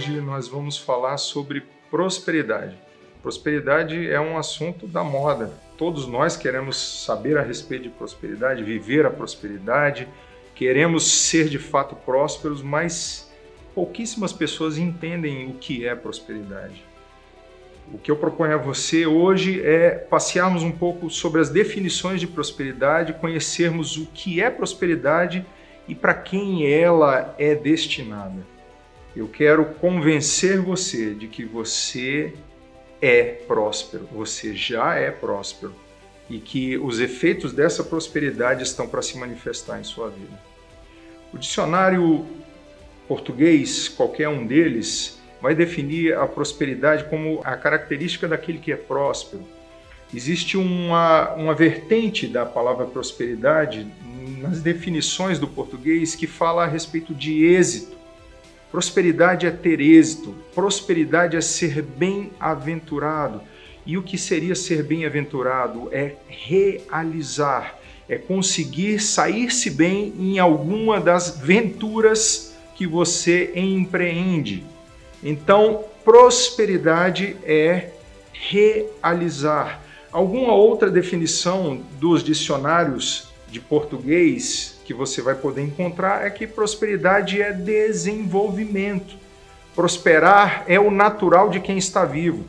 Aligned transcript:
Hoje 0.00 0.18
nós 0.18 0.48
vamos 0.48 0.78
falar 0.78 1.18
sobre 1.18 1.62
prosperidade. 1.90 2.74
Prosperidade 3.20 4.10
é 4.10 4.18
um 4.18 4.38
assunto 4.38 4.86
da 4.86 5.04
moda. 5.04 5.52
Todos 5.76 6.06
nós 6.06 6.38
queremos 6.38 7.04
saber 7.04 7.36
a 7.36 7.42
respeito 7.42 7.82
de 7.82 7.90
prosperidade, 7.90 8.64
viver 8.64 9.04
a 9.04 9.10
prosperidade, 9.10 10.08
queremos 10.54 11.06
ser 11.06 11.50
de 11.50 11.58
fato 11.58 11.94
prósperos, 11.94 12.62
mas 12.62 13.30
pouquíssimas 13.74 14.32
pessoas 14.32 14.78
entendem 14.78 15.50
o 15.50 15.58
que 15.58 15.86
é 15.86 15.94
prosperidade. 15.94 16.82
O 17.92 17.98
que 17.98 18.10
eu 18.10 18.16
proponho 18.16 18.54
a 18.54 18.56
você 18.56 19.04
hoje 19.04 19.60
é 19.62 19.90
passearmos 19.90 20.62
um 20.62 20.72
pouco 20.72 21.10
sobre 21.10 21.42
as 21.42 21.50
definições 21.50 22.22
de 22.22 22.26
prosperidade, 22.26 23.12
conhecermos 23.12 23.98
o 23.98 24.06
que 24.06 24.40
é 24.40 24.48
prosperidade 24.48 25.44
e 25.86 25.94
para 25.94 26.14
quem 26.14 26.66
ela 26.72 27.34
é 27.36 27.54
destinada. 27.54 28.59
Eu 29.14 29.26
quero 29.28 29.64
convencer 29.64 30.60
você 30.60 31.14
de 31.14 31.26
que 31.26 31.44
você 31.44 32.32
é 33.02 33.22
próspero, 33.22 34.08
você 34.12 34.54
já 34.54 34.94
é 34.94 35.10
próspero 35.10 35.74
e 36.28 36.38
que 36.38 36.78
os 36.78 37.00
efeitos 37.00 37.52
dessa 37.52 37.82
prosperidade 37.82 38.62
estão 38.62 38.86
para 38.86 39.02
se 39.02 39.18
manifestar 39.18 39.80
em 39.80 39.84
sua 39.84 40.08
vida. 40.10 40.40
O 41.32 41.38
dicionário 41.38 42.26
português, 43.08 43.88
qualquer 43.88 44.28
um 44.28 44.46
deles, 44.46 45.20
vai 45.42 45.54
definir 45.54 46.16
a 46.16 46.26
prosperidade 46.26 47.04
como 47.04 47.40
a 47.42 47.56
característica 47.56 48.28
daquele 48.28 48.58
que 48.58 48.70
é 48.70 48.76
próspero. 48.76 49.42
Existe 50.14 50.56
uma, 50.56 51.34
uma 51.34 51.54
vertente 51.54 52.26
da 52.26 52.44
palavra 52.44 52.84
prosperidade 52.86 53.86
nas 54.38 54.60
definições 54.60 55.38
do 55.38 55.48
português 55.48 56.14
que 56.14 56.26
fala 56.26 56.64
a 56.64 56.66
respeito 56.66 57.14
de 57.14 57.44
êxito. 57.44 57.96
Prosperidade 58.70 59.46
é 59.46 59.50
ter 59.50 59.80
êxito, 59.80 60.34
prosperidade 60.54 61.36
é 61.36 61.40
ser 61.40 61.82
bem-aventurado. 61.82 63.42
E 63.84 63.98
o 63.98 64.02
que 64.02 64.16
seria 64.16 64.54
ser 64.54 64.84
bem-aventurado? 64.84 65.88
É 65.90 66.14
realizar, 66.28 67.78
é 68.08 68.16
conseguir 68.16 69.00
sair-se 69.00 69.70
bem 69.70 70.14
em 70.18 70.38
alguma 70.38 71.00
das 71.00 71.38
venturas 71.38 72.54
que 72.76 72.86
você 72.86 73.52
empreende. 73.56 74.64
Então, 75.22 75.84
prosperidade 76.04 77.36
é 77.42 77.90
realizar. 78.32 79.82
Alguma 80.12 80.54
outra 80.54 80.90
definição 80.90 81.80
dos 81.98 82.22
dicionários 82.22 83.29
de 83.50 83.60
português 83.60 84.80
que 84.84 84.94
você 84.94 85.20
vai 85.20 85.34
poder 85.34 85.62
encontrar 85.62 86.24
é 86.24 86.30
que 86.30 86.46
prosperidade 86.46 87.42
é 87.42 87.52
desenvolvimento. 87.52 89.16
Prosperar 89.74 90.64
é 90.66 90.78
o 90.78 90.90
natural 90.90 91.50
de 91.50 91.60
quem 91.60 91.76
está 91.76 92.04
vivo. 92.04 92.44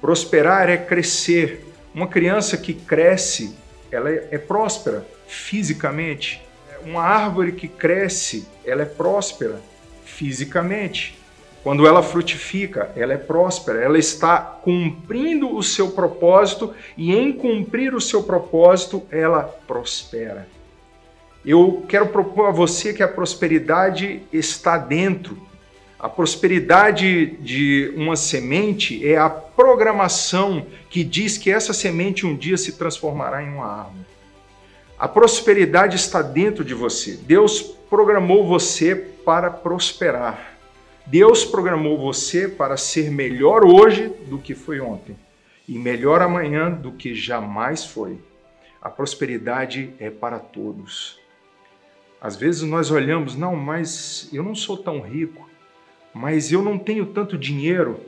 Prosperar 0.00 0.68
é 0.68 0.76
crescer. 0.76 1.64
Uma 1.94 2.06
criança 2.06 2.56
que 2.56 2.74
cresce, 2.74 3.56
ela 3.90 4.10
é 4.10 4.38
próspera 4.38 5.06
fisicamente. 5.26 6.42
Uma 6.84 7.02
árvore 7.02 7.52
que 7.52 7.66
cresce, 7.66 8.46
ela 8.64 8.82
é 8.82 8.86
próspera 8.86 9.60
fisicamente. 10.04 11.18
Quando 11.68 11.86
ela 11.86 12.02
frutifica, 12.02 12.90
ela 12.96 13.12
é 13.12 13.18
próspera, 13.18 13.82
ela 13.82 13.98
está 13.98 14.38
cumprindo 14.38 15.54
o 15.54 15.62
seu 15.62 15.90
propósito 15.90 16.72
e 16.96 17.14
em 17.14 17.30
cumprir 17.30 17.94
o 17.94 18.00
seu 18.00 18.22
propósito, 18.22 19.02
ela 19.10 19.42
prospera. 19.66 20.48
Eu 21.44 21.84
quero 21.86 22.06
propor 22.06 22.46
a 22.46 22.52
você 22.52 22.94
que 22.94 23.02
a 23.02 23.06
prosperidade 23.06 24.22
está 24.32 24.78
dentro. 24.78 25.36
A 25.98 26.08
prosperidade 26.08 27.36
de 27.42 27.92
uma 27.94 28.16
semente 28.16 29.06
é 29.06 29.18
a 29.18 29.28
programação 29.28 30.64
que 30.88 31.04
diz 31.04 31.36
que 31.36 31.50
essa 31.50 31.74
semente 31.74 32.24
um 32.24 32.34
dia 32.34 32.56
se 32.56 32.78
transformará 32.78 33.42
em 33.42 33.52
uma 33.52 33.66
árvore. 33.66 34.06
A 34.98 35.06
prosperidade 35.06 35.96
está 35.96 36.22
dentro 36.22 36.64
de 36.64 36.72
você. 36.72 37.12
Deus 37.12 37.60
programou 37.60 38.46
você 38.46 38.96
para 38.96 39.50
prosperar. 39.50 40.57
Deus 41.10 41.42
programou 41.42 41.96
você 41.96 42.46
para 42.46 42.76
ser 42.76 43.10
melhor 43.10 43.64
hoje 43.64 44.12
do 44.26 44.36
que 44.36 44.54
foi 44.54 44.78
ontem 44.78 45.16
e 45.66 45.78
melhor 45.78 46.20
amanhã 46.20 46.70
do 46.70 46.92
que 46.92 47.14
jamais 47.14 47.82
foi. 47.86 48.18
A 48.82 48.90
prosperidade 48.90 49.94
é 49.98 50.10
para 50.10 50.38
todos. 50.38 51.18
Às 52.20 52.36
vezes 52.36 52.60
nós 52.60 52.90
olhamos, 52.90 53.34
não, 53.34 53.56
mas 53.56 54.28
eu 54.34 54.42
não 54.42 54.54
sou 54.54 54.76
tão 54.76 55.00
rico, 55.00 55.48
mas 56.12 56.52
eu 56.52 56.60
não 56.60 56.78
tenho 56.78 57.06
tanto 57.06 57.38
dinheiro 57.38 58.00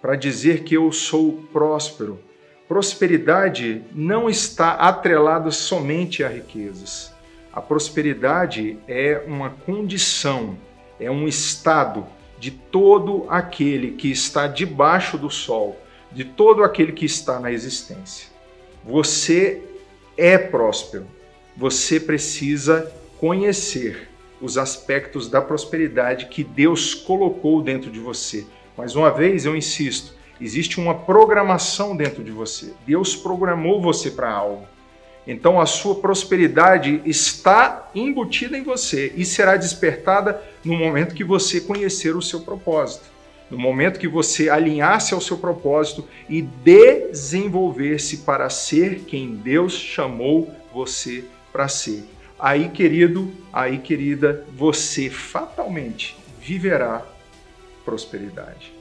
para 0.00 0.14
dizer 0.14 0.62
que 0.62 0.76
eu 0.76 0.92
sou 0.92 1.44
próspero. 1.52 2.20
Prosperidade 2.68 3.82
não 3.92 4.30
está 4.30 4.74
atrelada 4.74 5.50
somente 5.50 6.22
a 6.22 6.28
riquezas. 6.28 7.12
A 7.52 7.60
prosperidade 7.60 8.78
é 8.86 9.24
uma 9.26 9.50
condição, 9.50 10.56
é 11.00 11.10
um 11.10 11.26
estado 11.26 12.06
de 12.38 12.50
todo 12.50 13.26
aquele 13.28 13.92
que 13.92 14.10
está 14.10 14.46
debaixo 14.46 15.16
do 15.16 15.30
sol, 15.30 15.80
de 16.12 16.24
todo 16.24 16.62
aquele 16.62 16.92
que 16.92 17.04
está 17.04 17.38
na 17.40 17.50
existência. 17.50 18.28
Você 18.84 19.62
é 20.16 20.36
próspero. 20.36 21.06
Você 21.56 22.00
precisa 22.00 22.92
conhecer 23.18 24.08
os 24.40 24.58
aspectos 24.58 25.28
da 25.28 25.40
prosperidade 25.40 26.26
que 26.26 26.44
Deus 26.44 26.94
colocou 26.94 27.62
dentro 27.62 27.90
de 27.90 27.98
você. 27.98 28.44
Mais 28.76 28.94
uma 28.96 29.10
vez, 29.10 29.46
eu 29.46 29.56
insisto, 29.56 30.14
existe 30.40 30.78
uma 30.78 30.94
programação 30.94 31.96
dentro 31.96 32.22
de 32.22 32.30
você. 32.30 32.74
Deus 32.86 33.14
programou 33.16 33.80
você 33.80 34.10
para 34.10 34.30
algo. 34.30 34.66
Então 35.26 35.60
a 35.60 35.66
sua 35.66 35.94
prosperidade 35.96 37.00
está 37.04 37.90
embutida 37.94 38.58
em 38.58 38.62
você 38.62 39.12
e 39.16 39.24
será 39.24 39.56
despertada 39.56 40.42
no 40.64 40.76
momento 40.76 41.14
que 41.14 41.24
você 41.24 41.60
conhecer 41.60 42.14
o 42.14 42.22
seu 42.22 42.40
propósito, 42.40 43.04
no 43.50 43.58
momento 43.58 43.98
que 43.98 44.08
você 44.08 44.50
alinhar-se 44.50 45.14
ao 45.14 45.20
seu 45.20 45.38
propósito 45.38 46.06
e 46.28 46.42
desenvolver-se 46.42 48.18
para 48.18 48.50
ser 48.50 49.00
quem 49.00 49.34
Deus 49.34 49.72
chamou 49.72 50.50
você 50.72 51.24
para 51.52 51.68
ser. 51.68 52.04
Aí, 52.38 52.68
querido, 52.68 53.32
aí, 53.52 53.78
querida, 53.78 54.44
você 54.52 55.08
fatalmente 55.08 56.16
viverá 56.40 57.02
prosperidade. 57.84 58.72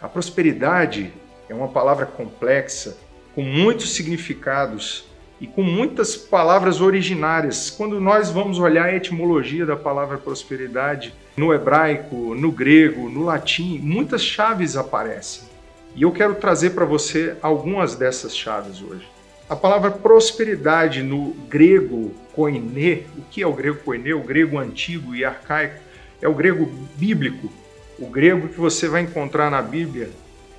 A 0.00 0.08
prosperidade 0.08 1.12
é 1.48 1.54
uma 1.54 1.68
palavra 1.68 2.06
complexa, 2.06 2.96
com 3.34 3.42
muitos 3.42 3.94
significados 3.94 5.07
e 5.40 5.46
com 5.46 5.62
muitas 5.62 6.16
palavras 6.16 6.80
originárias. 6.80 7.70
Quando 7.70 8.00
nós 8.00 8.30
vamos 8.30 8.58
olhar 8.58 8.86
a 8.86 8.94
etimologia 8.94 9.64
da 9.64 9.76
palavra 9.76 10.18
prosperidade, 10.18 11.14
no 11.36 11.54
hebraico, 11.54 12.34
no 12.34 12.50
grego, 12.50 13.08
no 13.08 13.24
latim, 13.24 13.78
muitas 13.78 14.22
chaves 14.22 14.76
aparecem. 14.76 15.48
E 15.94 16.02
eu 16.02 16.12
quero 16.12 16.34
trazer 16.34 16.70
para 16.70 16.84
você 16.84 17.36
algumas 17.40 17.94
dessas 17.94 18.36
chaves 18.36 18.82
hoje. 18.82 19.06
A 19.48 19.56
palavra 19.56 19.90
prosperidade 19.90 21.02
no 21.02 21.30
grego 21.48 22.12
koiné, 22.34 23.02
o 23.16 23.22
que 23.30 23.42
é 23.42 23.46
o 23.46 23.52
grego 23.52 23.78
koiné? 23.84 24.12
O 24.12 24.22
grego 24.22 24.58
antigo 24.58 25.14
e 25.14 25.24
arcaico 25.24 25.80
é 26.20 26.28
o 26.28 26.34
grego 26.34 26.70
bíblico. 26.96 27.50
O 27.98 28.06
grego 28.06 28.48
que 28.48 28.60
você 28.60 28.88
vai 28.88 29.02
encontrar 29.02 29.50
na 29.50 29.62
Bíblia 29.62 30.10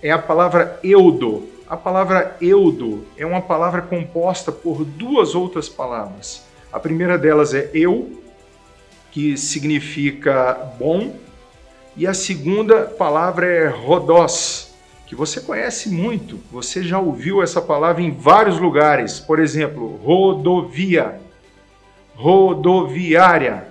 é 0.01 0.11
a 0.11 0.17
palavra 0.17 0.79
eudo, 0.83 1.47
a 1.69 1.77
palavra 1.77 2.35
eudo 2.41 3.05
é 3.15 3.23
uma 3.23 3.41
palavra 3.41 3.83
composta 3.83 4.51
por 4.51 4.83
duas 4.83 5.35
outras 5.35 5.69
palavras. 5.69 6.43
A 6.73 6.79
primeira 6.79 7.15
delas 7.15 7.53
é 7.53 7.69
eu, 7.73 8.23
que 9.11 9.37
significa 9.37 10.73
bom, 10.79 11.15
e 11.95 12.07
a 12.07 12.13
segunda 12.13 12.85
palavra 12.85 13.45
é 13.45 13.67
rodós, 13.67 14.73
que 15.05 15.13
você 15.15 15.41
conhece 15.41 15.89
muito. 15.89 16.39
Você 16.51 16.81
já 16.81 16.97
ouviu 16.97 17.43
essa 17.43 17.61
palavra 17.61 18.01
em 18.01 18.11
vários 18.11 18.59
lugares. 18.59 19.19
Por 19.19 19.39
exemplo, 19.39 19.99
rodovia, 20.03 21.19
rodoviária, 22.15 23.67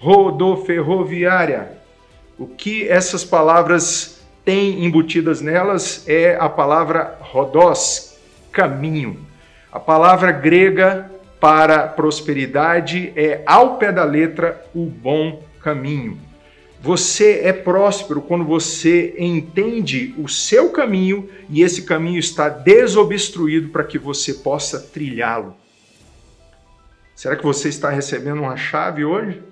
rodoferroviária. 0.00 1.78
O 2.36 2.46
que 2.46 2.88
essas 2.88 3.24
palavras 3.24 4.13
tem 4.44 4.84
embutidas 4.84 5.40
nelas 5.40 6.04
é 6.06 6.36
a 6.38 6.48
palavra 6.48 7.18
rodós, 7.20 8.18
caminho. 8.52 9.18
A 9.72 9.80
palavra 9.80 10.30
grega 10.30 11.10
para 11.40 11.88
prosperidade 11.88 13.12
é, 13.16 13.42
ao 13.46 13.76
pé 13.76 13.90
da 13.90 14.04
letra, 14.04 14.64
o 14.74 14.86
bom 14.86 15.42
caminho. 15.60 16.18
Você 16.80 17.40
é 17.42 17.52
próspero 17.52 18.20
quando 18.20 18.44
você 18.44 19.14
entende 19.18 20.14
o 20.18 20.28
seu 20.28 20.70
caminho 20.70 21.30
e 21.48 21.62
esse 21.62 21.82
caminho 21.82 22.18
está 22.18 22.50
desobstruído 22.50 23.70
para 23.70 23.84
que 23.84 23.98
você 23.98 24.34
possa 24.34 24.78
trilhá-lo. 24.78 25.56
Será 27.14 27.36
que 27.36 27.42
você 27.42 27.70
está 27.70 27.88
recebendo 27.88 28.42
uma 28.42 28.56
chave 28.56 29.04
hoje? 29.04 29.42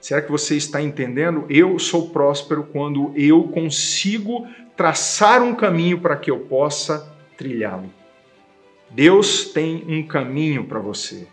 Será 0.00 0.22
que 0.22 0.30
você 0.30 0.56
está 0.56 0.80
entendendo? 0.80 1.44
Eu 1.48 1.78
sou 1.78 2.10
próspero 2.10 2.64
quando 2.64 3.12
eu 3.16 3.44
consigo 3.44 4.46
traçar 4.76 5.42
um 5.42 5.54
caminho 5.54 6.00
para 6.00 6.16
que 6.16 6.30
eu 6.30 6.38
possa 6.40 7.12
trilhá-lo. 7.36 7.92
Deus 8.90 9.46
tem 9.46 9.84
um 9.88 10.06
caminho 10.06 10.64
para 10.64 10.78
você. 10.78 11.26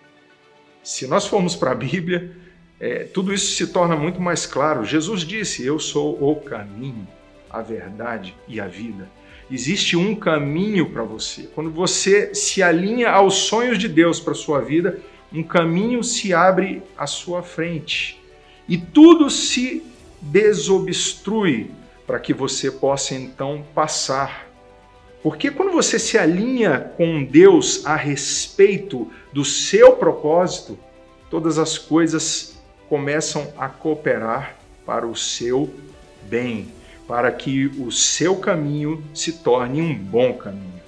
Se 0.83 1.07
nós 1.07 1.27
formos 1.27 1.55
para 1.55 1.71
a 1.71 1.75
Bíblia, 1.75 2.35
é, 2.79 3.03
tudo 3.03 3.33
isso 3.33 3.55
se 3.55 3.67
torna 3.67 3.95
muito 3.95 4.19
mais 4.19 4.45
claro. 4.45 4.83
Jesus 4.83 5.21
disse: 5.21 5.65
Eu 5.65 5.79
sou 5.79 6.17
o 6.21 6.35
caminho, 6.35 7.07
a 7.49 7.61
verdade 7.61 8.35
e 8.47 8.59
a 8.59 8.67
vida. 8.67 9.07
Existe 9.49 9.95
um 9.95 10.15
caminho 10.15 10.89
para 10.89 11.03
você. 11.03 11.43
Quando 11.53 11.69
você 11.69 12.33
se 12.33 12.63
alinha 12.63 13.11
aos 13.11 13.35
sonhos 13.35 13.77
de 13.77 13.87
Deus 13.87 14.19
para 14.19 14.33
sua 14.33 14.59
vida, 14.59 14.99
um 15.31 15.43
caminho 15.43 16.03
se 16.03 16.33
abre 16.33 16.81
à 16.97 17.05
sua 17.05 17.43
frente 17.43 18.24
e 18.67 18.77
tudo 18.77 19.29
se 19.29 19.83
desobstrui 20.21 21.71
para 22.05 22.19
que 22.19 22.33
você 22.33 22.71
possa 22.71 23.15
então 23.15 23.63
passar. 23.73 24.47
Porque 25.21 25.49
quando 25.49 25.71
você 25.71 25.97
se 25.97 26.17
alinha 26.17 26.91
com 26.97 27.23
Deus 27.23 27.85
a 27.85 27.95
respeito 27.95 29.11
do 29.33 29.43
seu 29.43 29.93
propósito, 29.93 30.77
todas 31.29 31.57
as 31.57 31.77
coisas 31.77 32.59
começam 32.87 33.51
a 33.57 33.67
cooperar 33.67 34.55
para 34.85 35.07
o 35.07 35.15
seu 35.15 35.73
bem 36.29 36.67
para 37.07 37.31
que 37.31 37.67
o 37.67 37.91
seu 37.91 38.37
caminho 38.37 39.03
se 39.13 39.33
torne 39.33 39.81
um 39.81 39.93
bom 39.93 40.33
caminho. 40.33 40.81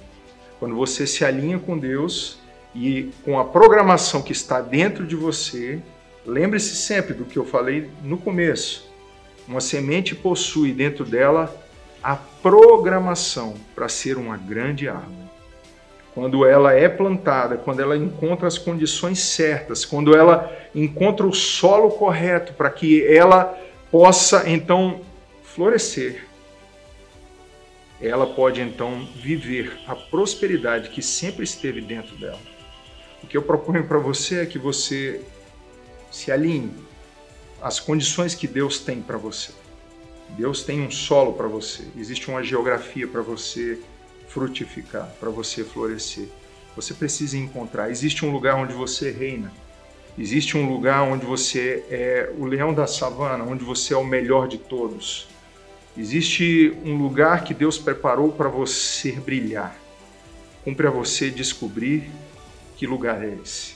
Quando 0.58 0.74
você 0.74 1.06
se 1.06 1.24
alinha 1.24 1.58
com 1.58 1.78
Deus 1.78 2.38
e 2.74 3.10
com 3.24 3.38
a 3.38 3.44
programação 3.44 4.20
que 4.22 4.32
está 4.32 4.60
dentro 4.60 5.06
de 5.06 5.14
você, 5.14 5.80
lembre-se 6.28 6.76
sempre 6.76 7.14
do 7.14 7.24
que 7.24 7.38
eu 7.38 7.44
falei 7.44 7.90
no 8.02 8.18
começo. 8.18 8.86
Uma 9.48 9.62
semente 9.62 10.14
possui 10.14 10.72
dentro 10.72 11.04
dela 11.04 11.54
a 12.02 12.14
programação 12.14 13.54
para 13.74 13.88
ser 13.88 14.18
uma 14.18 14.36
grande 14.36 14.88
árvore. 14.88 15.28
Quando 16.14 16.44
ela 16.44 16.74
é 16.74 16.88
plantada, 16.88 17.56
quando 17.56 17.80
ela 17.80 17.96
encontra 17.96 18.46
as 18.46 18.58
condições 18.58 19.20
certas, 19.20 19.84
quando 19.84 20.14
ela 20.14 20.52
encontra 20.74 21.26
o 21.26 21.32
solo 21.32 21.90
correto 21.90 22.52
para 22.52 22.70
que 22.70 23.06
ela 23.06 23.58
possa 23.90 24.48
então 24.48 25.00
florescer, 25.42 26.26
ela 28.00 28.26
pode 28.26 28.60
então 28.60 29.08
viver 29.16 29.78
a 29.86 29.96
prosperidade 29.96 30.90
que 30.90 31.00
sempre 31.02 31.44
esteve 31.44 31.80
dentro 31.80 32.16
dela. 32.16 32.38
O 33.22 33.26
que 33.26 33.36
eu 33.36 33.42
proponho 33.42 33.84
para 33.84 33.98
você 33.98 34.40
é 34.40 34.46
que 34.46 34.58
você 34.58 35.24
se 36.10 36.30
alinhe 36.30 36.72
às 37.60 37.80
condições 37.80 38.34
que 38.34 38.46
Deus 38.46 38.78
tem 38.80 39.00
para 39.00 39.16
você. 39.16 39.52
Deus 40.30 40.62
tem 40.62 40.80
um 40.80 40.90
solo 40.90 41.32
para 41.32 41.48
você, 41.48 41.84
existe 41.96 42.28
uma 42.28 42.42
geografia 42.42 43.06
para 43.06 43.22
você 43.22 43.78
frutificar, 44.28 45.10
para 45.18 45.30
você 45.30 45.64
florescer. 45.64 46.28
Você 46.76 46.94
precisa 46.94 47.36
encontrar. 47.36 47.90
Existe 47.90 48.24
um 48.24 48.30
lugar 48.30 48.54
onde 48.54 48.72
você 48.72 49.10
reina. 49.10 49.50
Existe 50.16 50.56
um 50.56 50.68
lugar 50.68 51.02
onde 51.02 51.24
você 51.24 51.84
é 51.90 52.32
o 52.38 52.44
leão 52.44 52.72
da 52.72 52.86
savana, 52.86 53.42
onde 53.42 53.64
você 53.64 53.94
é 53.94 53.96
o 53.96 54.04
melhor 54.04 54.46
de 54.46 54.58
todos 54.58 55.26
Existe 55.98 56.78
um 56.84 56.96
lugar 56.96 57.42
que 57.42 57.52
Deus 57.52 57.76
preparou 57.76 58.30
para 58.30 58.48
você 58.48 59.10
brilhar. 59.10 59.76
Cumpre 60.62 60.86
a 60.86 60.90
você 60.90 61.28
descobrir 61.28 62.08
que 62.76 62.86
lugar 62.86 63.20
é 63.24 63.36
esse. 63.42 63.74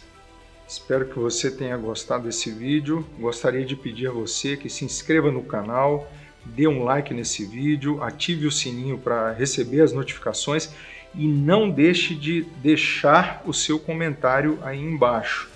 Espero 0.72 1.04
que 1.04 1.19
você 1.19 1.50
tenha 1.50 1.76
gostado 1.76 2.24
desse 2.24 2.50
vídeo. 2.50 3.06
Gostaria 3.19 3.62
de 3.62 3.76
pedir 3.76 4.06
a 4.06 4.10
você 4.10 4.56
que 4.56 4.70
se 4.70 4.86
inscreva 4.86 5.30
no 5.30 5.42
canal, 5.42 6.10
dê 6.46 6.66
um 6.66 6.82
like 6.82 7.12
nesse 7.12 7.44
vídeo, 7.44 8.02
ative 8.02 8.46
o 8.46 8.50
sininho 8.50 8.96
para 8.96 9.32
receber 9.32 9.82
as 9.82 9.92
notificações 9.92 10.70
e 11.14 11.28
não 11.28 11.69
deixe 11.69 12.14
de 12.14 12.46
deixar 12.62 13.42
o 13.44 13.52
seu 13.52 13.78
comentário 13.78 14.58
aí 14.62 14.80
embaixo. 14.80 15.50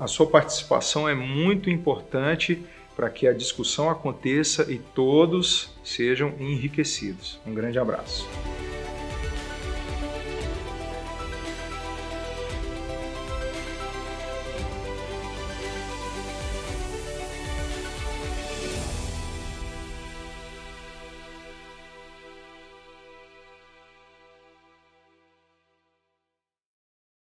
A 0.00 0.06
sua 0.06 0.26
participação 0.26 1.06
é 1.06 1.14
muito 1.14 1.68
importante 1.68 2.64
para 2.96 3.10
que 3.10 3.28
a 3.28 3.34
discussão 3.34 3.90
aconteça 3.90 4.72
e 4.72 4.78
todos 4.78 5.70
sejam 5.84 6.32
enriquecidos. 6.40 7.38
Um 7.46 7.52
grande 7.52 7.78
abraço. 7.78 8.26